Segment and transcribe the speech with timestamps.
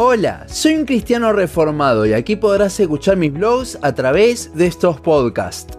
[0.00, 5.00] Hola, soy un cristiano reformado y aquí podrás escuchar mis blogs a través de estos
[5.00, 5.76] podcasts.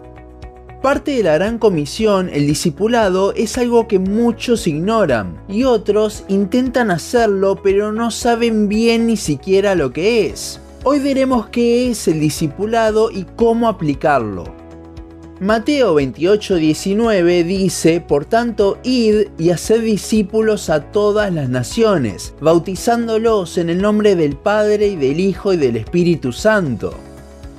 [0.82, 6.90] Parte de la gran comisión, el discipulado, es algo que muchos ignoran y otros intentan
[6.90, 10.60] hacerlo pero no saben bien ni siquiera lo que es.
[10.84, 14.59] Hoy veremos qué es el discipulado y cómo aplicarlo.
[15.40, 23.70] Mateo 28:19 dice, por tanto, id y haced discípulos a todas las naciones, bautizándolos en
[23.70, 26.92] el nombre del Padre y del Hijo y del Espíritu Santo.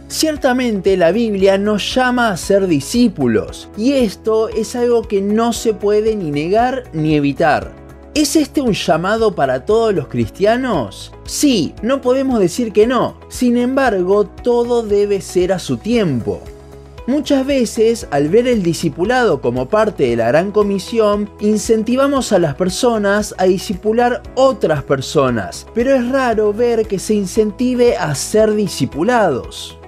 [0.09, 5.73] Ciertamente la Biblia nos llama a ser discípulos, y esto es algo que no se
[5.73, 7.71] puede ni negar ni evitar.
[8.13, 11.11] ¿Es este un llamado para todos los cristianos?
[11.25, 13.17] Sí, no podemos decir que no.
[13.29, 16.43] Sin embargo, todo debe ser a su tiempo.
[17.07, 22.55] Muchas veces, al ver el discipulado como parte de la gran comisión, incentivamos a las
[22.55, 29.80] personas a discipular otras personas, pero es raro ver que se incentive a ser discipulados.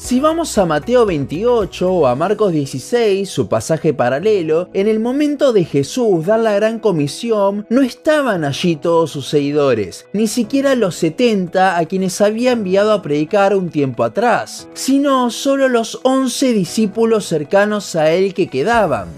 [0.00, 5.52] Si vamos a Mateo 28 o a Marcos 16, su pasaje paralelo, en el momento
[5.52, 10.94] de Jesús dar la gran comisión, no estaban allí todos sus seguidores, ni siquiera los
[10.94, 17.26] 70 a quienes había enviado a predicar un tiempo atrás, sino solo los 11 discípulos
[17.26, 19.08] cercanos a él que quedaban.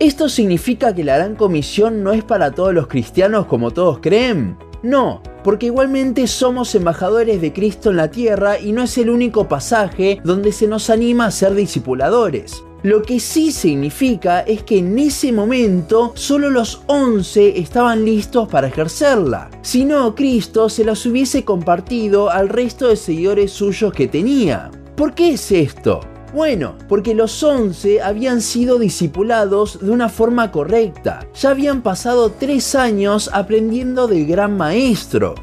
[0.00, 4.58] ¿Esto significa que la gran comisión no es para todos los cristianos como todos creen?
[4.82, 9.46] No, porque igualmente somos embajadores de Cristo en la tierra y no es el único
[9.46, 12.64] pasaje donde se nos anima a ser discipuladores.
[12.82, 18.66] Lo que sí significa es que en ese momento solo los 11 estaban listos para
[18.66, 19.48] ejercerla.
[19.62, 24.72] Si no, Cristo se las hubiese compartido al resto de seguidores suyos que tenía.
[24.96, 26.00] ¿Por qué es esto?
[26.36, 31.26] Bueno, porque los once habían sido discipulados de una forma correcta.
[31.34, 35.34] Ya habían pasado tres años aprendiendo del gran maestro.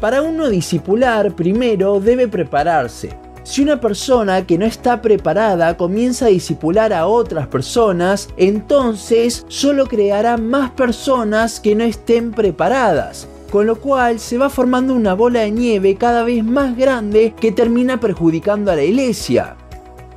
[0.00, 3.18] Para uno discipular, primero debe prepararse.
[3.42, 9.86] Si una persona que no está preparada comienza a discipular a otras personas, entonces solo
[9.86, 15.40] creará más personas que no estén preparadas, con lo cual se va formando una bola
[15.40, 19.56] de nieve cada vez más grande que termina perjudicando a la iglesia.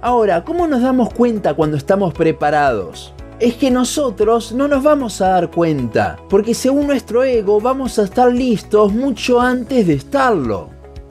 [0.01, 3.13] Ahora, ¿cómo nos damos cuenta cuando estamos preparados?
[3.41, 8.03] Es que nosotros no nos vamos a dar cuenta, porque según nuestro ego vamos a
[8.03, 10.69] estar listos mucho antes de estarlo.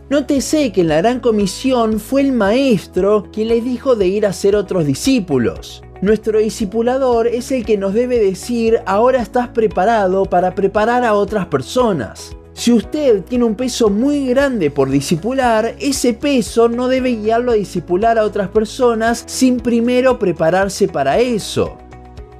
[0.08, 4.32] Nótese que en la gran comisión fue el maestro quien les dijo de ir a
[4.32, 5.82] ser otros discípulos.
[6.00, 11.44] Nuestro discipulador es el que nos debe decir ahora estás preparado para preparar a otras
[11.46, 12.37] personas.
[12.58, 17.54] Si usted tiene un peso muy grande por disipular, ese peso no debe guiarlo a
[17.54, 21.78] disipular a otras personas sin primero prepararse para eso.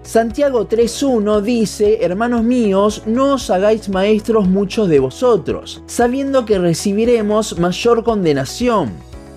[0.02, 7.56] Santiago 3.1 dice, hermanos míos, no os hagáis maestros muchos de vosotros, sabiendo que recibiremos
[7.60, 8.90] mayor condenación.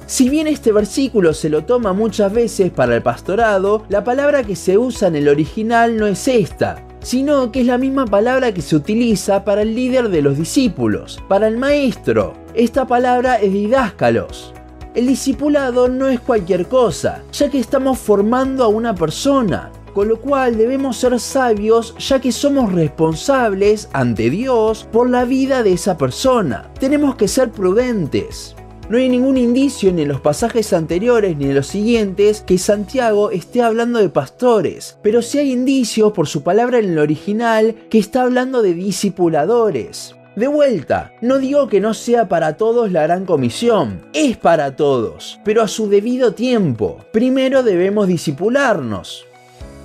[0.07, 4.55] Si bien este versículo se lo toma muchas veces para el pastorado, la palabra que
[4.55, 8.61] se usa en el original no es esta, sino que es la misma palabra que
[8.61, 12.33] se utiliza para el líder de los discípulos, para el maestro.
[12.53, 14.53] Esta palabra es didáscalos.
[14.93, 20.19] El discipulado no es cualquier cosa, ya que estamos formando a una persona, con lo
[20.19, 25.97] cual debemos ser sabios ya que somos responsables ante Dios por la vida de esa
[25.97, 26.69] persona.
[26.79, 28.55] Tenemos que ser prudentes.
[28.91, 33.31] No hay ningún indicio ni en los pasajes anteriores ni en los siguientes que Santiago
[33.31, 37.99] esté hablando de pastores, pero sí hay indicios por su palabra en el original que
[37.99, 40.17] está hablando de discipuladores.
[40.35, 45.39] De vuelta, no digo que no sea para todos la gran comisión, es para todos,
[45.45, 46.97] pero a su debido tiempo.
[47.13, 49.25] Primero debemos discipularnos.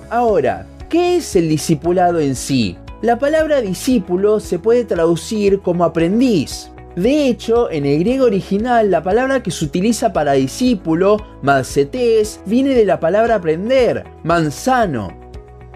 [0.09, 2.75] Ahora, ¿qué es el discipulado en sí?
[3.01, 9.03] La palabra discípulo se puede traducir como aprendiz, de hecho, en el griego original, la
[9.03, 15.15] palabra que se utiliza para discípulo, mansetes, viene de la palabra aprender, manzano.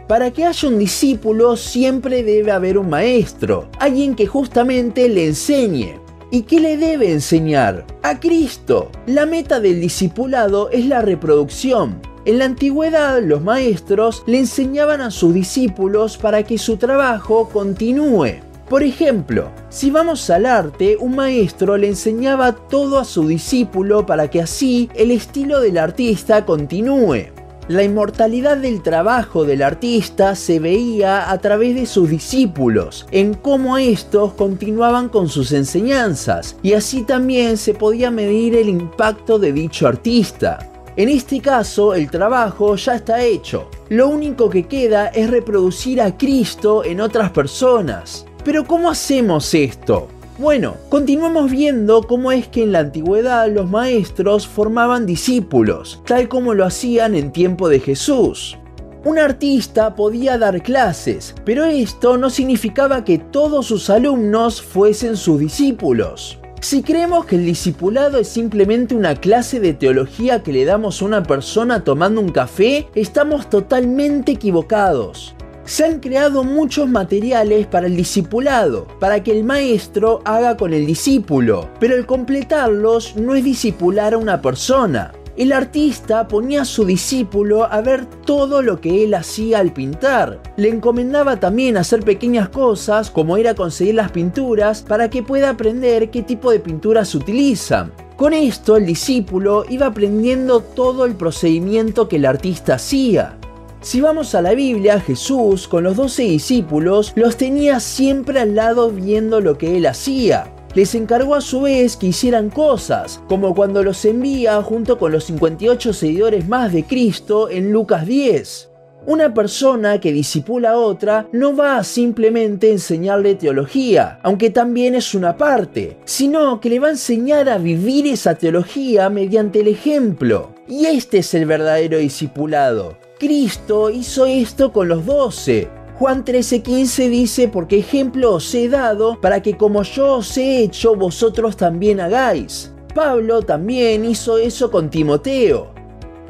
[0.08, 6.00] Para que haya un discípulo siempre debe haber un maestro, alguien que justamente le enseñe.
[6.31, 7.86] ¿Y qué le debe enseñar?
[8.01, 8.90] A Cristo.
[9.06, 12.01] La meta del discipulado es la reproducción.
[12.25, 18.50] En la antigüedad los maestros le enseñaban a sus discípulos para que su trabajo continúe.
[18.71, 24.29] Por ejemplo, si vamos al arte, un maestro le enseñaba todo a su discípulo para
[24.29, 27.25] que así el estilo del artista continúe.
[27.68, 33.77] La inmortalidad del trabajo del artista se veía a través de sus discípulos, en cómo
[33.77, 39.85] estos continuaban con sus enseñanzas, y así también se podía medir el impacto de dicho
[39.85, 40.71] artista.
[40.95, 43.69] En este caso, el trabajo ya está hecho.
[43.89, 48.25] Lo único que queda es reproducir a Cristo en otras personas.
[48.44, 50.08] Pero ¿cómo hacemos esto?
[50.40, 56.56] Bueno, continuamos viendo cómo es que en la antigüedad los maestros formaban discípulos, tal como
[56.56, 58.58] lo hacían en tiempo de Jesús.
[59.06, 65.40] Un artista podía dar clases, pero esto no significaba que todos sus alumnos fuesen sus
[65.40, 66.40] discípulos.
[66.62, 71.06] Si creemos que el discipulado es simplemente una clase de teología que le damos a
[71.06, 75.36] una persona tomando un café, estamos totalmente equivocados
[75.66, 80.86] se han creado muchos materiales para el discipulado, para que el maestro haga con el
[80.86, 85.13] discípulo, pero el completarlos no es discipular a una persona.
[85.38, 90.42] El artista ponía a su discípulo a ver todo lo que él hacía al pintar.
[90.58, 95.52] Le encomendaba también hacer pequeñas cosas como ir a conseguir las pinturas para que pueda
[95.52, 97.94] aprender qué tipo de pinturas utilizan.
[98.18, 103.38] Con esto el discípulo iba aprendiendo todo el procedimiento que el artista hacía.
[103.83, 108.92] Si vamos a la Biblia, Jesús con los doce discípulos los tenía siempre al lado
[108.92, 110.54] viendo lo que él hacía.
[110.75, 115.24] Les encargó a su vez que hicieran cosas, como cuando los envía junto con los
[115.24, 118.70] 58 seguidores más de Cristo en Lucas 10.
[119.07, 125.15] Una persona que disipula a otra no va a simplemente enseñarle teología, aunque también es
[125.15, 130.51] una parte, sino que le va a enseñar a vivir esa teología mediante el ejemplo.
[130.68, 132.95] Y este es el verdadero discipulado.
[133.18, 135.68] Cristo hizo esto con los doce.
[135.97, 140.95] Juan 13:15 dice, porque ejemplo os he dado para que como yo os he hecho,
[140.95, 142.71] vosotros también hagáis.
[142.94, 145.81] Pablo también hizo eso con Timoteo.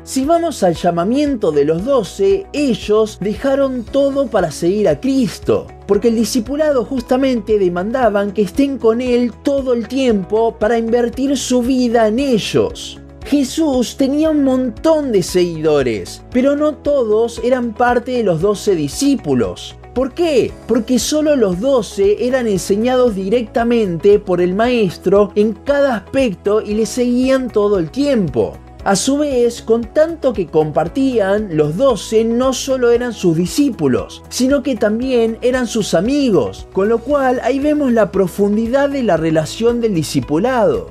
[0.03, 6.07] Si vamos al llamamiento de los doce, ellos dejaron todo para seguir a Cristo, porque
[6.07, 12.07] el discipulado justamente demandaban que estén con Él todo el tiempo para invertir su vida
[12.07, 12.99] en ellos.
[13.27, 19.75] Jesús tenía un montón de seguidores, pero no todos eran parte de los doce discípulos.
[19.93, 20.51] ¿Por qué?
[20.67, 26.87] Porque solo los doce eran enseñados directamente por el maestro en cada aspecto y le
[26.87, 28.57] seguían todo el tiempo.
[28.83, 34.63] A su vez, con tanto que compartían, los doce no solo eran sus discípulos, sino
[34.63, 39.81] que también eran sus amigos, con lo cual ahí vemos la profundidad de la relación
[39.81, 40.89] del discipulado.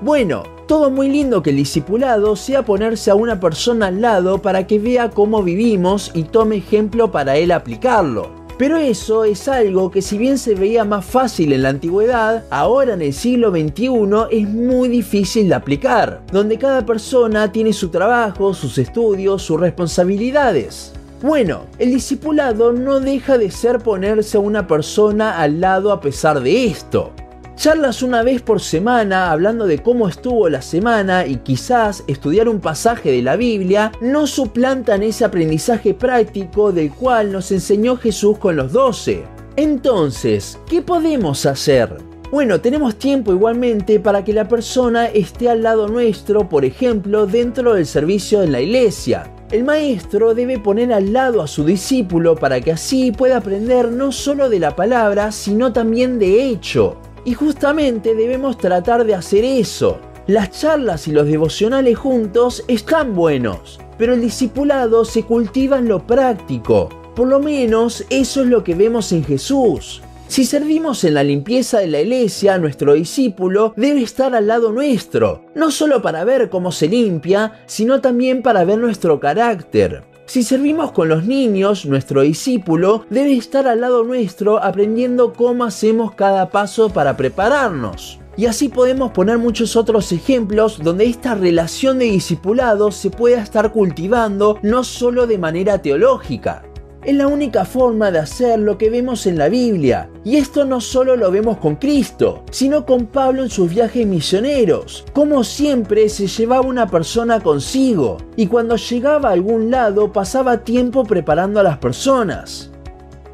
[0.00, 4.66] Bueno, todo muy lindo que el discipulado sea ponerse a una persona al lado para
[4.66, 8.41] que vea cómo vivimos y tome ejemplo para él aplicarlo.
[8.58, 12.94] Pero eso es algo que si bien se veía más fácil en la antigüedad, ahora
[12.94, 13.88] en el siglo XXI
[14.30, 20.92] es muy difícil de aplicar, donde cada persona tiene su trabajo, sus estudios, sus responsabilidades.
[21.22, 26.40] Bueno, el discipulado no deja de ser ponerse a una persona al lado a pesar
[26.40, 27.12] de esto.
[27.62, 32.58] Charlas una vez por semana hablando de cómo estuvo la semana y quizás estudiar un
[32.58, 38.56] pasaje de la Biblia no suplantan ese aprendizaje práctico del cual nos enseñó Jesús con
[38.56, 39.22] los doce.
[39.54, 41.98] Entonces, ¿qué podemos hacer?
[42.32, 47.74] Bueno, tenemos tiempo igualmente para que la persona esté al lado nuestro, por ejemplo, dentro
[47.74, 49.32] del servicio en la iglesia.
[49.52, 54.10] El maestro debe poner al lado a su discípulo para que así pueda aprender no
[54.10, 56.96] solo de la palabra, sino también de hecho.
[57.24, 59.98] Y justamente debemos tratar de hacer eso.
[60.26, 66.06] Las charlas y los devocionales juntos están buenos, pero el discipulado se cultiva en lo
[66.06, 66.88] práctico.
[67.14, 70.02] Por lo menos eso es lo que vemos en Jesús.
[70.28, 75.44] Si servimos en la limpieza de la iglesia, nuestro discípulo debe estar al lado nuestro,
[75.54, 80.04] no solo para ver cómo se limpia, sino también para ver nuestro carácter.
[80.32, 86.14] Si servimos con los niños, nuestro discípulo debe estar al lado nuestro aprendiendo cómo hacemos
[86.14, 88.18] cada paso para prepararnos.
[88.38, 93.72] Y así podemos poner muchos otros ejemplos donde esta relación de discipulado se pueda estar
[93.72, 96.62] cultivando no solo de manera teológica,
[97.04, 100.08] es la única forma de hacer lo que vemos en la Biblia.
[100.24, 105.04] Y esto no solo lo vemos con Cristo, sino con Pablo en sus viajes misioneros.
[105.12, 111.04] Como siempre se llevaba una persona consigo y cuando llegaba a algún lado pasaba tiempo
[111.04, 112.70] preparando a las personas.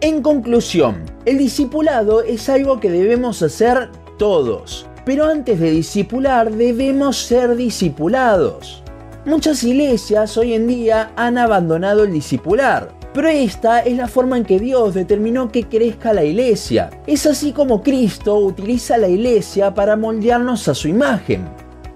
[0.00, 4.86] En conclusión, el discipulado es algo que debemos hacer todos.
[5.04, 8.82] Pero antes de discipular debemos ser discipulados.
[9.26, 14.44] Muchas iglesias hoy en día han abandonado el discipular pero esta es la forma en
[14.44, 16.88] que Dios determinó que crezca la iglesia.
[17.04, 21.44] Es así como Cristo utiliza la iglesia para moldearnos a su imagen.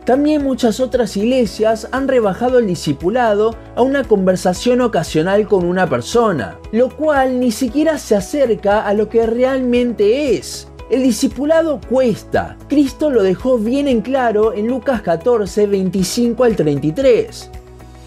[0.05, 6.59] También muchas otras iglesias han rebajado el discipulado a una conversación ocasional con una persona,
[6.73, 10.67] lo cual ni siquiera se acerca a lo que realmente es.
[10.91, 12.57] El discipulado cuesta.
[12.69, 17.62] Cristo lo dejó bien en claro en Lucas 14, 25 al 33.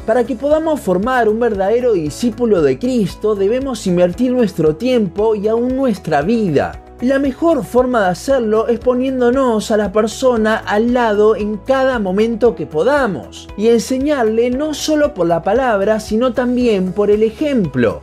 [0.06, 5.76] Para que podamos formar un verdadero discípulo de Cristo debemos invertir nuestro tiempo y aún
[5.76, 6.84] nuestra vida.
[7.02, 12.56] La mejor forma de hacerlo es poniéndonos a la persona al lado en cada momento
[12.56, 18.02] que podamos y enseñarle no solo por la palabra, sino también por el ejemplo.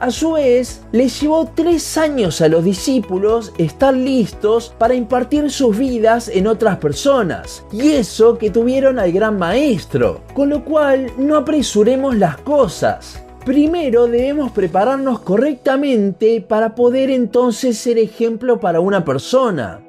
[0.00, 5.78] A su vez, les llevó tres años a los discípulos estar listos para impartir sus
[5.78, 11.36] vidas en otras personas, y eso que tuvieron al gran maestro, con lo cual no
[11.36, 13.22] apresuremos las cosas.
[13.44, 19.83] Primero debemos prepararnos correctamente para poder entonces ser ejemplo para una persona.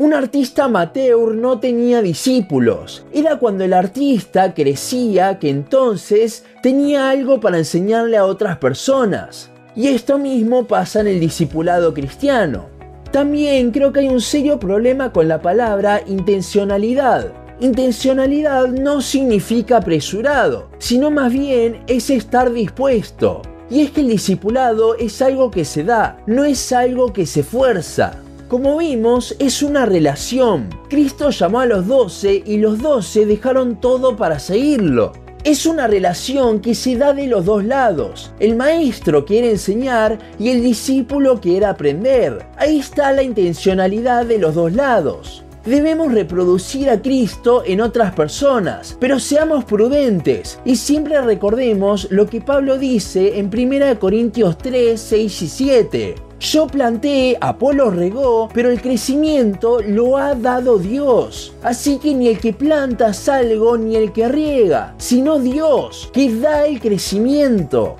[0.00, 3.04] Un artista amateur no tenía discípulos.
[3.12, 9.50] Era cuando el artista crecía que entonces tenía algo para enseñarle a otras personas.
[9.76, 12.70] Y esto mismo pasa en el discipulado cristiano.
[13.12, 17.34] También creo que hay un serio problema con la palabra intencionalidad.
[17.60, 23.42] Intencionalidad no significa apresurado, sino más bien es estar dispuesto.
[23.68, 27.42] Y es que el discipulado es algo que se da, no es algo que se
[27.42, 28.14] fuerza.
[28.50, 30.70] Como vimos, es una relación.
[30.88, 35.12] Cristo llamó a los doce y los doce dejaron todo para seguirlo.
[35.44, 38.32] Es una relación que se da de los dos lados.
[38.40, 42.44] El maestro quiere enseñar y el discípulo quiere aprender.
[42.56, 45.44] Ahí está la intencionalidad de los dos lados.
[45.64, 52.40] Debemos reproducir a Cristo en otras personas, pero seamos prudentes y siempre recordemos lo que
[52.40, 56.29] Pablo dice en 1 Corintios 3, 6 y 7.
[56.40, 61.52] Yo planté, Apolo regó, pero el crecimiento lo ha dado Dios.
[61.62, 66.64] Así que ni el que planta algo ni el que riega, sino Dios, que da
[66.64, 67.96] el crecimiento.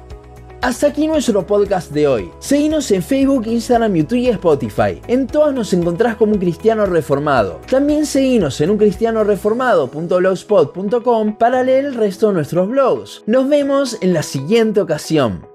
[0.62, 2.30] Hasta aquí nuestro podcast de hoy.
[2.38, 5.02] Seguinos en Facebook, Instagram, YouTube y Spotify.
[5.06, 7.60] En todas nos encontrás como un cristiano reformado.
[7.70, 13.22] También seguinos en uncristianoreformado.blogspot.com para leer el resto de nuestros blogs.
[13.26, 15.49] Nos vemos en la siguiente ocasión.